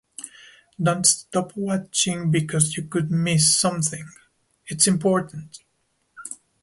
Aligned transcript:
Don’t 0.81 1.05
stop 1.05 1.51
watching 1.55 2.31
because 2.31 2.75
you 2.75 2.81
could 2.85 3.11
miss 3.11 3.55
something. 3.55 4.09
It’s 4.65 4.87
important. 4.87 5.59